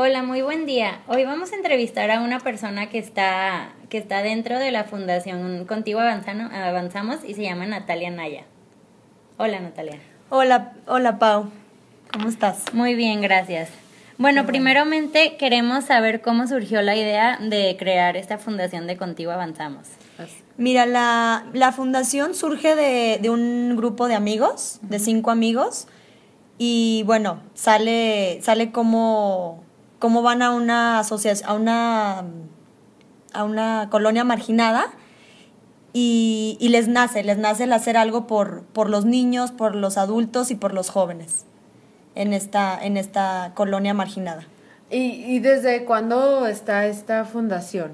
Hola, 0.00 0.22
muy 0.22 0.42
buen 0.42 0.64
día. 0.64 1.00
Hoy 1.08 1.24
vamos 1.24 1.52
a 1.52 1.56
entrevistar 1.56 2.12
a 2.12 2.20
una 2.20 2.38
persona 2.38 2.88
que 2.88 3.00
está, 3.00 3.72
que 3.88 3.98
está 3.98 4.22
dentro 4.22 4.60
de 4.60 4.70
la 4.70 4.84
Fundación 4.84 5.64
Contigo 5.64 5.98
Avanzamos 5.98 7.24
y 7.26 7.34
se 7.34 7.42
llama 7.42 7.66
Natalia 7.66 8.08
Naya. 8.12 8.44
Hola, 9.38 9.58
Natalia. 9.58 9.98
Hola, 10.30 10.74
hola, 10.86 11.18
Pau. 11.18 11.50
¿Cómo 12.12 12.28
estás? 12.28 12.72
Muy 12.72 12.94
bien, 12.94 13.20
gracias. 13.22 13.70
Bueno, 14.18 14.46
primeramente 14.46 15.36
queremos 15.36 15.86
saber 15.86 16.20
cómo 16.20 16.46
surgió 16.46 16.80
la 16.80 16.94
idea 16.94 17.36
de 17.40 17.74
crear 17.76 18.16
esta 18.16 18.38
fundación 18.38 18.86
de 18.86 18.96
Contigo 18.96 19.32
Avanzamos. 19.32 19.88
Mira, 20.56 20.86
la, 20.86 21.44
la 21.54 21.72
fundación 21.72 22.36
surge 22.36 22.76
de, 22.76 23.18
de, 23.20 23.30
un 23.30 23.74
grupo 23.74 24.06
de 24.06 24.14
amigos, 24.14 24.78
de 24.82 25.00
cinco 25.00 25.32
amigos, 25.32 25.88
y 26.56 27.02
bueno, 27.04 27.40
sale, 27.54 28.38
sale 28.42 28.70
como, 28.70 29.64
como 29.98 30.22
van 30.22 30.42
a 30.42 30.50
una 30.50 30.98
asociación, 31.00 31.48
a 31.48 31.54
una, 31.54 32.24
a 33.32 33.44
una 33.44 33.88
colonia 33.90 34.24
marginada, 34.24 34.86
y, 35.92 36.56
y, 36.60 36.68
les 36.68 36.86
nace, 36.86 37.24
les 37.24 37.38
nace 37.38 37.64
el 37.64 37.72
hacer 37.72 37.96
algo 37.96 38.26
por, 38.26 38.62
por 38.62 38.90
los 38.90 39.04
niños, 39.04 39.52
por 39.52 39.74
los 39.74 39.96
adultos 39.96 40.50
y 40.50 40.54
por 40.54 40.74
los 40.74 40.90
jóvenes 40.90 41.46
en 42.14 42.34
esta, 42.34 42.78
en 42.80 42.96
esta 42.96 43.52
colonia 43.54 43.94
marginada. 43.94 44.46
¿Y, 44.90 45.24
y 45.24 45.38
desde 45.38 45.84
cuándo 45.84 46.46
está 46.46 46.86
esta 46.86 47.24
fundación? 47.24 47.92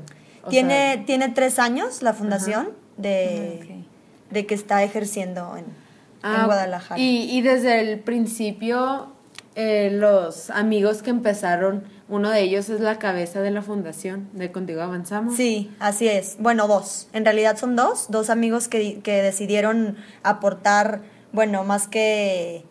tiene, 0.48 1.02
tiene 1.06 1.28
tres 1.30 1.58
años 1.58 2.02
la 2.02 2.12
fundación 2.12 2.70
de, 2.96 3.84
de, 4.30 4.46
que 4.46 4.54
está 4.54 4.82
ejerciendo 4.82 5.56
en, 5.56 5.64
ah, 6.22 6.44
Guadalajara. 6.46 7.00
Y, 7.00 7.30
y, 7.30 7.42
desde 7.42 7.80
el 7.80 8.00
principio, 8.00 9.08
eh, 9.54 9.90
los 9.92 10.50
amigos 10.50 11.02
que 11.02 11.10
empezaron, 11.10 11.84
uno 12.08 12.30
de 12.30 12.40
ellos 12.42 12.68
es 12.68 12.80
la 12.80 12.98
cabeza 12.98 13.40
de 13.40 13.50
la 13.50 13.62
fundación 13.62 14.28
de 14.32 14.52
Contigo 14.52 14.82
Avanzamos. 14.82 15.36
Sí, 15.36 15.70
así 15.78 16.08
es. 16.08 16.36
Bueno, 16.38 16.68
dos. 16.68 17.08
En 17.12 17.24
realidad 17.24 17.56
son 17.56 17.76
dos, 17.76 18.06
dos 18.10 18.30
amigos 18.30 18.68
que, 18.68 19.00
que 19.00 19.22
decidieron 19.22 19.96
aportar, 20.22 21.02
bueno, 21.32 21.64
más 21.64 21.88
que 21.88 22.64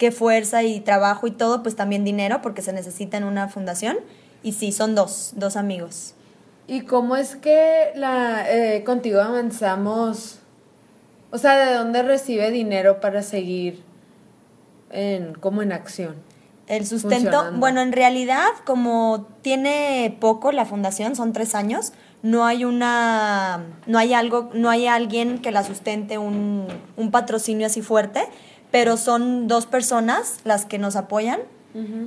que 0.00 0.10
fuerza 0.10 0.62
y 0.62 0.80
trabajo 0.80 1.26
y 1.26 1.30
todo, 1.30 1.62
pues 1.62 1.76
también 1.76 2.04
dinero, 2.04 2.40
porque 2.40 2.62
se 2.62 2.72
necesita 2.72 3.18
en 3.18 3.24
una 3.24 3.48
fundación. 3.48 3.98
Y 4.42 4.52
sí, 4.52 4.72
son 4.72 4.94
dos, 4.94 5.34
dos 5.36 5.56
amigos. 5.56 6.14
¿Y 6.66 6.80
cómo 6.80 7.16
es 7.16 7.36
que 7.36 7.92
la 7.94 8.50
eh, 8.50 8.82
contigo 8.82 9.20
avanzamos? 9.20 10.38
O 11.30 11.36
sea, 11.36 11.66
¿de 11.66 11.74
dónde 11.74 12.02
recibe 12.02 12.50
dinero 12.50 12.98
para 13.00 13.22
seguir 13.22 13.82
en, 14.90 15.34
como 15.34 15.60
en 15.60 15.70
acción? 15.70 16.14
El 16.70 16.86
sustento, 16.86 17.52
bueno, 17.56 17.80
en 17.80 17.92
realidad, 17.92 18.48
como 18.64 19.26
tiene 19.42 20.16
poco 20.20 20.52
la 20.52 20.64
fundación, 20.64 21.16
son 21.16 21.32
tres 21.32 21.54
años, 21.54 21.92
no 22.22 22.44
hay 22.44 22.64
una, 22.64 23.64
no 23.86 23.98
hay 23.98 24.14
algo, 24.14 24.50
no 24.54 24.70
hay 24.70 24.86
alguien 24.86 25.38
que 25.38 25.50
la 25.50 25.64
sustente 25.64 26.16
un, 26.16 26.66
un 26.96 27.10
patrocinio 27.10 27.66
así 27.66 27.82
fuerte 27.82 28.28
pero 28.70 28.96
son 28.96 29.48
dos 29.48 29.66
personas 29.66 30.40
las 30.44 30.64
que 30.64 30.78
nos 30.78 30.96
apoyan 30.96 31.40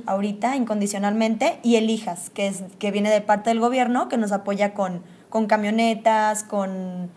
ahorita 0.04 0.56
incondicionalmente 0.56 1.58
y 1.62 1.76
el 1.76 1.88
hijas, 1.88 2.28
que, 2.28 2.48
es, 2.48 2.64
que 2.78 2.90
viene 2.90 3.10
de 3.10 3.22
parte 3.22 3.48
del 3.48 3.60
gobierno, 3.60 4.10
que 4.10 4.18
nos 4.18 4.30
apoya 4.30 4.74
con, 4.74 5.02
con 5.30 5.46
camionetas, 5.46 6.44
con, 6.44 7.08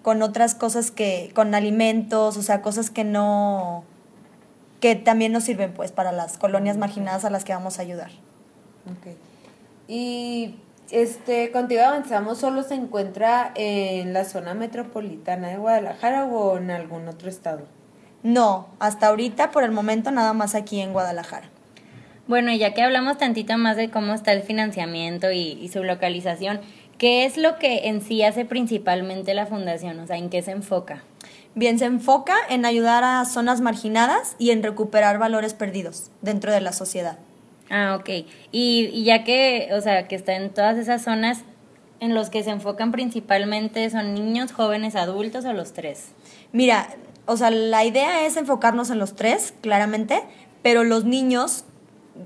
con 0.00 0.22
otras 0.22 0.54
cosas 0.54 0.90
que, 0.90 1.30
con 1.34 1.54
alimentos, 1.54 2.38
o 2.38 2.42
sea, 2.42 2.62
cosas 2.62 2.88
que 2.88 3.04
no, 3.04 3.84
que 4.82 4.96
también 4.96 5.30
nos 5.30 5.44
sirven 5.44 5.72
pues 5.72 5.92
para 5.92 6.10
las 6.10 6.36
colonias 6.36 6.76
marginadas 6.76 7.24
a 7.24 7.30
las 7.30 7.44
que 7.44 7.54
vamos 7.54 7.78
a 7.78 7.82
ayudar. 7.82 8.10
Okay. 8.98 9.16
Y 9.86 10.56
este, 10.90 11.52
contigo 11.52 11.82
avanzamos, 11.82 12.38
solo 12.38 12.64
se 12.64 12.74
encuentra 12.74 13.52
en 13.54 14.12
la 14.12 14.24
zona 14.24 14.54
metropolitana 14.54 15.48
de 15.48 15.56
Guadalajara 15.56 16.24
o 16.24 16.58
en 16.58 16.72
algún 16.72 17.06
otro 17.06 17.28
estado. 17.28 17.62
No, 18.24 18.70
hasta 18.80 19.06
ahorita 19.06 19.52
por 19.52 19.62
el 19.62 19.70
momento 19.70 20.10
nada 20.10 20.32
más 20.32 20.56
aquí 20.56 20.80
en 20.80 20.92
Guadalajara. 20.92 21.48
Bueno, 22.26 22.52
ya 22.52 22.74
que 22.74 22.82
hablamos 22.82 23.18
tantito 23.18 23.56
más 23.58 23.76
de 23.76 23.88
cómo 23.88 24.14
está 24.14 24.32
el 24.32 24.42
financiamiento 24.42 25.30
y, 25.30 25.68
su 25.72 25.84
localización, 25.84 26.60
¿qué 26.98 27.24
es 27.24 27.36
lo 27.36 27.56
que 27.58 27.88
en 27.88 28.00
sí 28.00 28.24
hace 28.24 28.44
principalmente 28.44 29.32
la 29.32 29.46
fundación? 29.46 30.00
O 30.00 30.06
sea, 30.08 30.16
¿en 30.16 30.28
qué 30.28 30.42
se 30.42 30.50
enfoca? 30.50 31.04
Bien, 31.54 31.78
se 31.78 31.84
enfoca 31.84 32.34
en 32.48 32.64
ayudar 32.64 33.04
a 33.04 33.24
zonas 33.24 33.60
marginadas 33.60 34.36
y 34.38 34.50
en 34.50 34.62
recuperar 34.62 35.18
valores 35.18 35.54
perdidos 35.54 36.10
dentro 36.22 36.52
de 36.52 36.60
la 36.60 36.72
sociedad. 36.72 37.18
Ah, 37.70 37.96
ok. 37.98 38.08
Y, 38.52 38.90
y 38.92 39.04
ya 39.04 39.24
que, 39.24 39.68
o 39.72 39.80
sea, 39.80 40.08
que 40.08 40.14
está 40.14 40.34
en 40.34 40.50
todas 40.50 40.76
esas 40.78 41.02
zonas, 41.02 41.44
en 42.02 42.14
los 42.14 42.30
que 42.30 42.42
se 42.42 42.50
enfocan 42.50 42.90
principalmente 42.90 43.88
son 43.88 44.14
niños, 44.14 44.52
jóvenes, 44.52 44.96
adultos 44.96 45.44
o 45.44 45.52
los 45.52 45.72
tres? 45.72 46.08
Mira, 46.50 46.88
o 47.26 47.36
sea, 47.36 47.52
la 47.52 47.84
idea 47.84 48.26
es 48.26 48.36
enfocarnos 48.36 48.90
en 48.90 48.98
los 48.98 49.14
tres, 49.14 49.54
claramente, 49.60 50.20
pero 50.62 50.82
los 50.82 51.04
niños, 51.04 51.64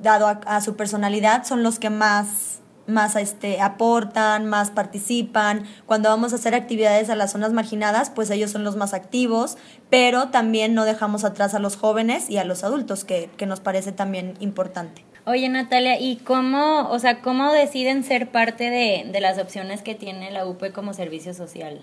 dado 0.03 0.29
a, 0.29 0.61
su 0.63 0.77
personalidad, 0.77 1.45
son 1.45 1.63
los 1.63 1.79
que 1.79 1.91
más, 1.91 2.61
más 2.87 3.17
este, 3.17 3.61
aportan, 3.61 4.47
más 4.47 4.71
participan. 4.71 5.65
Cuando 5.87 6.09
vamos 6.09 6.33
a 6.33 6.37
hacer 6.37 6.55
actividades 6.55 7.11
a 7.11 7.17
las 7.17 7.33
zonas 7.33 7.53
marginadas, 7.53 8.11
pues 8.11 8.31
ellos 8.31 8.51
son 8.51 8.65
los 8.65 8.77
más 8.77 8.95
activos, 8.95 9.57
pero 9.91 10.29
también 10.29 10.75
no 10.75 10.85
dejamos 10.85 11.25
atrás 11.25 11.55
a 11.55 11.59
los 11.59 11.77
jóvenes 11.77 12.31
y 12.31 12.39
a 12.39 12.45
los 12.45 12.65
adultos, 12.65 13.05
que, 13.05 13.31
que 13.37 13.47
nos 13.47 13.61
parece 13.61 13.93
también 13.93 14.35
importante. 14.41 15.05
Oye 15.25 15.49
Natalia, 15.49 15.99
¿y 15.99 16.17
cómo, 16.19 16.89
o 16.89 16.99
sea, 17.01 17.21
cómo 17.21 17.53
deciden 17.53 18.05
ser 18.05 18.31
parte 18.31 18.71
de, 18.71 19.11
de 19.11 19.21
las 19.21 19.39
opciones 19.39 19.83
que 19.83 19.97
tiene 19.97 20.31
la 20.31 20.47
UP 20.47 20.73
como 20.73 20.95
servicio 20.95 21.35
social? 21.35 21.83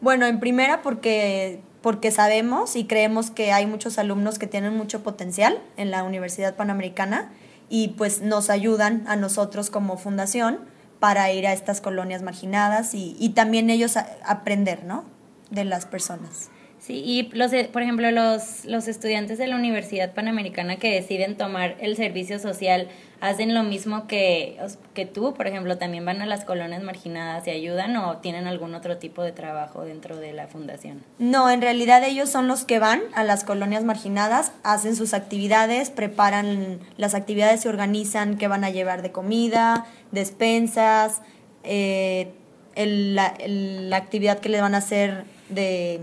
Bueno, 0.00 0.26
en 0.26 0.38
primera 0.38 0.80
porque 0.80 1.60
porque 1.82 2.10
sabemos 2.10 2.76
y 2.76 2.84
creemos 2.84 3.30
que 3.30 3.52
hay 3.52 3.66
muchos 3.66 3.98
alumnos 3.98 4.38
que 4.38 4.46
tienen 4.46 4.76
mucho 4.76 5.02
potencial 5.02 5.58
en 5.76 5.90
la 5.90 6.04
Universidad 6.04 6.54
Panamericana 6.54 7.32
y 7.70 7.88
pues 7.88 8.20
nos 8.20 8.50
ayudan 8.50 9.04
a 9.06 9.16
nosotros 9.16 9.70
como 9.70 9.96
fundación 9.96 10.58
para 10.98 11.32
ir 11.32 11.46
a 11.46 11.54
estas 11.54 11.80
colonias 11.80 12.20
marginadas 12.20 12.92
y, 12.92 13.16
y 13.18 13.30
también 13.30 13.70
ellos 13.70 13.96
aprender, 13.96 14.84
¿no? 14.84 15.04
De 15.50 15.64
las 15.64 15.86
personas. 15.86 16.50
Sí, 16.80 17.02
y 17.04 17.30
los, 17.36 17.52
por 17.72 17.82
ejemplo, 17.82 18.10
los, 18.10 18.64
los 18.64 18.88
estudiantes 18.88 19.36
de 19.36 19.46
la 19.46 19.56
Universidad 19.56 20.14
Panamericana 20.14 20.76
que 20.76 20.90
deciden 20.94 21.36
tomar 21.36 21.76
el 21.80 21.94
servicio 21.94 22.38
social 22.38 22.88
hacen 23.20 23.54
lo 23.54 23.62
mismo 23.62 24.06
que, 24.06 24.58
que 24.94 25.04
tú, 25.04 25.34
por 25.34 25.46
ejemplo, 25.46 25.76
también 25.76 26.06
van 26.06 26.22
a 26.22 26.26
las 26.26 26.46
colonias 26.46 26.82
marginadas 26.82 27.46
y 27.46 27.50
ayudan 27.50 27.94
o 27.98 28.16
tienen 28.16 28.46
algún 28.46 28.74
otro 28.74 28.96
tipo 28.96 29.22
de 29.22 29.32
trabajo 29.32 29.84
dentro 29.84 30.16
de 30.16 30.32
la 30.32 30.46
fundación? 30.46 31.04
No, 31.18 31.50
en 31.50 31.60
realidad 31.60 32.02
ellos 32.02 32.30
son 32.30 32.48
los 32.48 32.64
que 32.64 32.78
van 32.78 33.02
a 33.12 33.24
las 33.24 33.44
colonias 33.44 33.84
marginadas, 33.84 34.52
hacen 34.62 34.96
sus 34.96 35.12
actividades, 35.12 35.90
preparan 35.90 36.80
las 36.96 37.14
actividades, 37.14 37.60
se 37.60 37.68
organizan 37.68 38.38
qué 38.38 38.48
van 38.48 38.64
a 38.64 38.70
llevar 38.70 39.02
de 39.02 39.12
comida, 39.12 39.84
despensas, 40.12 41.20
eh, 41.62 42.32
la, 42.74 43.34
la 43.44 43.96
actividad 43.98 44.38
que 44.38 44.48
les 44.48 44.62
van 44.62 44.74
a 44.74 44.78
hacer 44.78 45.24
de 45.50 46.00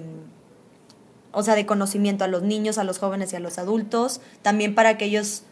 o 1.38 1.44
sea, 1.44 1.54
de 1.54 1.68
conocimiento 1.68 2.24
a 2.24 2.28
los 2.28 2.42
niños, 2.42 2.80
a 2.80 2.84
los 2.84 2.98
jóvenes 2.98 3.32
y 3.32 3.36
a 3.36 3.40
los 3.40 3.60
adultos, 3.60 4.22
también 4.42 4.74
para 4.74 4.98
que 4.98 5.06
ellos 5.06 5.44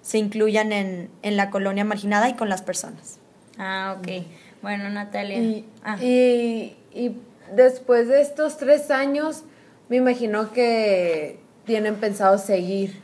se 0.00 0.18
incluyan 0.18 0.70
en, 0.70 1.10
en 1.22 1.36
la 1.36 1.50
colonia 1.50 1.84
marginada 1.84 2.28
y 2.28 2.34
con 2.34 2.48
las 2.48 2.62
personas. 2.62 3.18
Ah, 3.58 3.96
ok. 3.98 4.24
Bueno, 4.62 4.88
Natalia. 4.90 5.36
Y, 5.38 5.64
ah. 5.82 5.96
y, 6.00 6.76
y 6.92 7.16
después 7.52 8.06
de 8.06 8.20
estos 8.20 8.58
tres 8.58 8.92
años, 8.92 9.42
me 9.88 9.96
imagino 9.96 10.52
que 10.52 11.40
tienen 11.64 11.96
pensado 11.96 12.38
seguir 12.38 13.02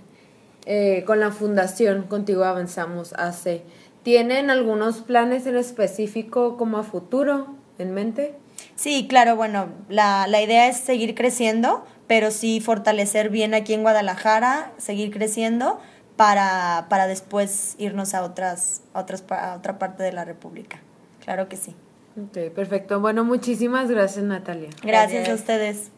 eh, 0.66 1.02
con 1.08 1.18
la 1.18 1.32
fundación 1.32 2.04
Contigo 2.04 2.44
Avanzamos 2.44 3.12
hace. 3.14 3.62
¿Tienen 4.04 4.50
algunos 4.50 4.98
planes 4.98 5.46
en 5.46 5.56
específico 5.56 6.56
como 6.56 6.78
a 6.78 6.84
futuro 6.84 7.48
en 7.78 7.92
mente? 7.92 8.36
Sí, 8.76 9.06
claro, 9.08 9.34
bueno, 9.34 9.66
la, 9.88 10.28
la 10.28 10.40
idea 10.40 10.68
es 10.68 10.76
seguir 10.76 11.16
creciendo, 11.16 11.84
pero 12.10 12.32
sí 12.32 12.58
fortalecer 12.58 13.30
bien 13.30 13.54
aquí 13.54 13.72
en 13.72 13.82
Guadalajara, 13.82 14.72
seguir 14.78 15.12
creciendo 15.12 15.78
para, 16.16 16.86
para 16.88 17.06
después 17.06 17.76
irnos 17.78 18.14
a, 18.14 18.24
otras, 18.24 18.82
a, 18.94 18.98
otras, 18.98 19.22
a 19.30 19.54
otra 19.54 19.78
parte 19.78 20.02
de 20.02 20.10
la 20.10 20.24
República. 20.24 20.80
Claro 21.24 21.48
que 21.48 21.56
sí. 21.56 21.76
Ok, 22.20 22.52
perfecto. 22.52 22.98
Bueno, 22.98 23.22
muchísimas 23.22 23.88
gracias 23.88 24.24
Natalia. 24.24 24.70
gracias. 24.82 25.28
a 25.28 25.34
ustedes. 25.34 25.92